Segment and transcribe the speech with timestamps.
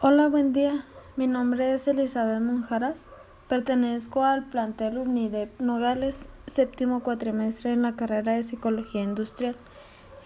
[0.00, 0.84] Hola, buen día.
[1.16, 3.08] Mi nombre es Elizabeth Monjaras.
[3.48, 9.56] Pertenezco al plantel UNIDEP Nogales, séptimo cuatrimestre en la carrera de Psicología Industrial.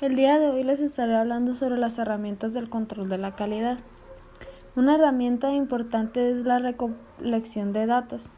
[0.02, 3.78] El día de hoy les estaré hablando sobre las herramientas del control de la calidad.
[4.76, 8.28] Una herramienta importante es la recolección de datos.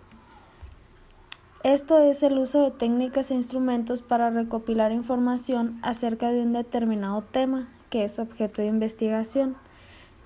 [1.65, 7.23] Esto es el uso de técnicas e instrumentos para recopilar información acerca de un determinado
[7.23, 9.57] tema que es objeto de investigación.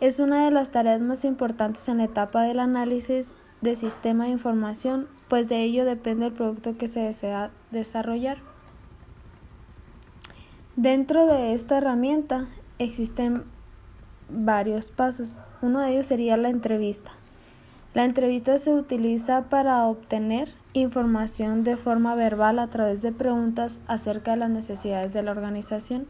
[0.00, 4.30] Es una de las tareas más importantes en la etapa del análisis de sistema de
[4.30, 8.38] información, pues de ello depende el producto que se desea desarrollar.
[10.76, 12.46] Dentro de esta herramienta
[12.78, 13.42] existen
[14.28, 15.38] varios pasos.
[15.62, 17.10] Uno de ellos sería la entrevista.
[17.92, 24.32] La entrevista se utiliza para obtener información de forma verbal a través de preguntas acerca
[24.32, 26.06] de las necesidades de la organización.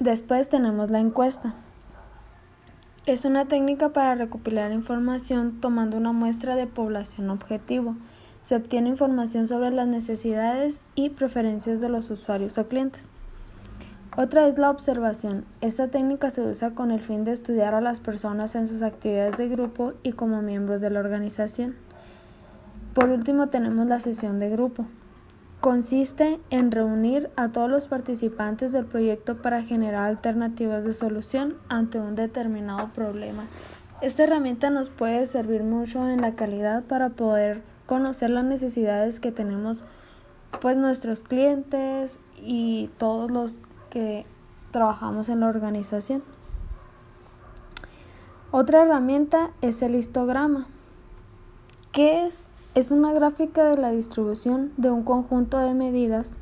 [0.00, 1.54] Después tenemos la encuesta.
[3.06, 7.96] Es una técnica para recopilar información tomando una muestra de población objetivo.
[8.40, 13.10] Se obtiene información sobre las necesidades y preferencias de los usuarios o clientes.
[14.16, 15.44] Otra es la observación.
[15.60, 19.36] Esta técnica se usa con el fin de estudiar a las personas en sus actividades
[19.36, 21.76] de grupo y como miembros de la organización.
[22.94, 24.86] Por último tenemos la sesión de grupo
[25.64, 31.98] consiste en reunir a todos los participantes del proyecto para generar alternativas de solución ante
[31.98, 33.46] un determinado problema.
[34.02, 39.32] Esta herramienta nos puede servir mucho en la calidad para poder conocer las necesidades que
[39.32, 39.86] tenemos
[40.60, 44.26] pues nuestros clientes y todos los que
[44.70, 46.22] trabajamos en la organización.
[48.50, 50.66] Otra herramienta es el histograma.
[51.90, 52.50] ¿Qué es?
[52.74, 56.32] Es una gráfica de la distribución de un conjunto de medidas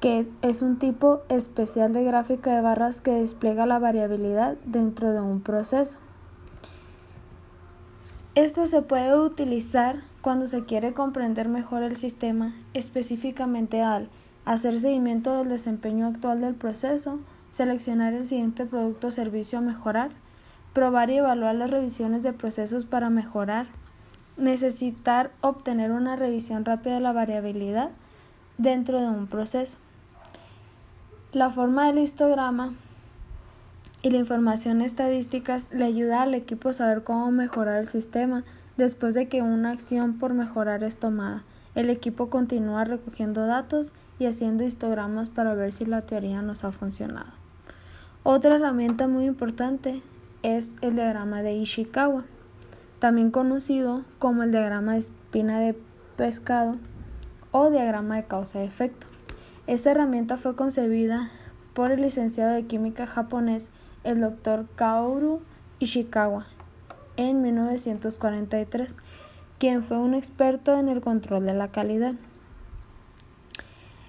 [0.00, 5.20] que es un tipo especial de gráfica de barras que despliega la variabilidad dentro de
[5.20, 5.98] un proceso.
[8.34, 14.08] Esto se puede utilizar cuando se quiere comprender mejor el sistema, específicamente al
[14.46, 17.20] hacer seguimiento del desempeño actual del proceso,
[17.50, 20.10] seleccionar el siguiente producto o servicio a mejorar,
[20.72, 23.68] probar y evaluar las revisiones de procesos para mejorar,
[24.36, 27.90] necesitar obtener una revisión rápida de la variabilidad
[28.58, 29.78] dentro de un proceso.
[31.32, 32.74] La forma del histograma
[34.02, 38.44] y la información estadística le ayuda al equipo a saber cómo mejorar el sistema
[38.76, 41.42] después de que una acción por mejorar es tomada.
[41.74, 46.70] El equipo continúa recogiendo datos y haciendo histogramas para ver si la teoría nos ha
[46.70, 47.30] funcionado.
[48.22, 50.02] Otra herramienta muy importante
[50.42, 52.24] es el diagrama de Ishikawa
[53.04, 55.78] también conocido como el diagrama de espina de
[56.16, 56.76] pescado
[57.50, 59.06] o diagrama de causa-efecto.
[59.66, 61.28] Esta herramienta fue concebida
[61.74, 63.70] por el licenciado de química japonés,
[64.04, 64.64] el Dr.
[64.76, 65.42] Kaoru
[65.80, 66.46] Ishikawa,
[67.18, 68.96] en 1943,
[69.58, 72.14] quien fue un experto en el control de la calidad.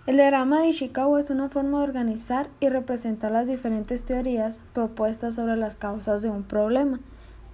[0.07, 5.35] El diagrama de Ishikawa es una forma de organizar y representar las diferentes teorías propuestas
[5.35, 7.01] sobre las causas de un problema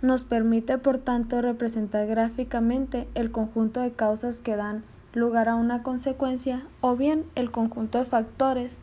[0.02, 5.84] nos permite, por tanto, representar gráficamente el conjunto de causas que dan lugar a una
[5.84, 8.80] consecuencia o bien el conjunto de factores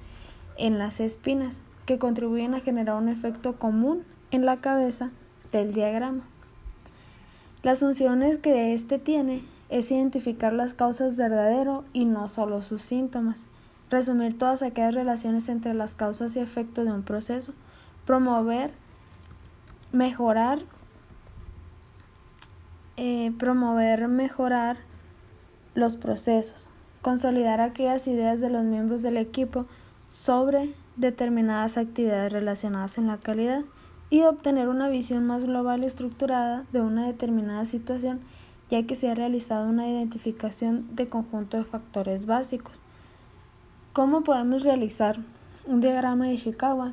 [0.57, 5.11] en las espinas que contribuyen a generar un efecto común en la cabeza
[5.53, 6.23] del diagrama.
[7.62, 13.47] Las funciones que éste tiene es identificar las causas verdadero y no solo sus síntomas,
[13.91, 17.53] resumir todas aquellas relaciones entre las causas y efectos de un proceso,
[18.05, 18.71] promover,
[19.93, 20.61] mejorar
[22.98, 24.76] eh, promover, mejorar
[25.75, 26.69] los procesos,
[27.00, 29.66] consolidar aquellas ideas de los miembros del equipo
[30.09, 33.62] sobre determinadas actividades relacionadas en la calidad
[34.10, 38.20] y obtener una visión más global y estructurada de una determinada situación
[38.70, 42.80] ya que se ha realizado una identificación de conjunto de factores básicos.
[43.92, 45.19] ¿Cómo podemos realizar
[45.66, 46.92] un diagrama de Ishikawa?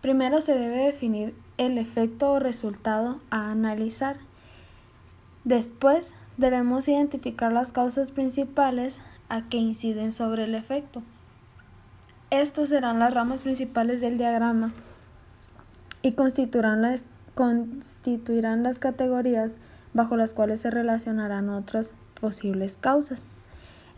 [0.00, 4.16] Primero se debe definir el efecto o resultado a analizar.
[5.44, 11.02] Después debemos identificar las causas principales a que inciden sobre el efecto.
[12.30, 14.72] Estos serán las ramas principales del diagrama
[16.00, 19.58] y constituirán las, categorías
[19.94, 23.26] bajo las cuales se relacionarán otras posibles causas.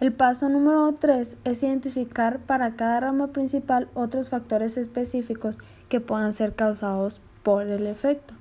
[0.00, 5.58] El paso número 3 es identificar para cada rama principal otros factores específicos
[5.88, 8.34] que puedan ser causados por el efecto.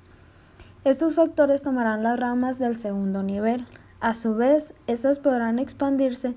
[0.84, 3.66] Estos factores tomarán las ramas del segundo nivel.
[4.00, 6.34] A su vez, estas podrán expandirse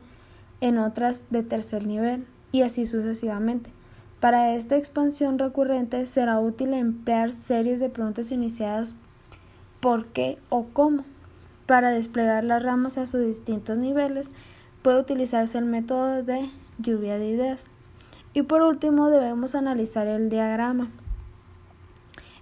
[0.62, 3.72] en otras de tercer nivel y así sucesivamente.
[4.22, 8.96] Para esta expansión recurrente será útil emplear series de preguntas iniciadas
[9.82, 11.04] por qué o cómo.
[11.66, 14.30] Para desplegar las ramas a sus distintos niveles
[14.82, 17.70] puede utilizarse el método de lluvia de ideas.
[18.34, 20.90] Y por último debemos analizar el diagrama.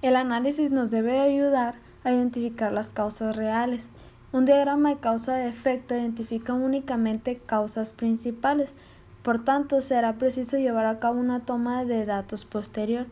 [0.04, 3.90] El análisis nos debe ayudar a identificar las causas reales.
[4.32, 8.76] Un diagrama de causa de efecto identifica únicamente causas principales,
[9.24, 13.08] por tanto será preciso llevar a cabo una toma de datos posterior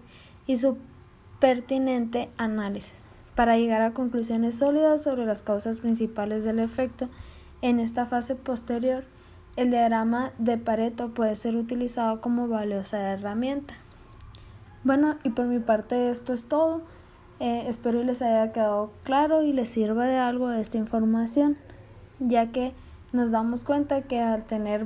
[0.47, 0.77] y su
[1.39, 3.03] pertinente análisis
[3.35, 7.09] para llegar a conclusiones sólidas sobre las causas principales del efecto.
[7.61, 9.05] En esta fase posterior,
[9.55, 13.73] el diagrama de Pareto puede ser utilizado como valiosa herramienta.
[14.83, 16.81] Bueno, y por mi parte esto es todo.
[17.43, 21.57] Eh, espero les haya quedado claro y les sirva de algo esta información,
[22.19, 22.71] ya que
[23.11, 24.81] nos damos cuenta que al tener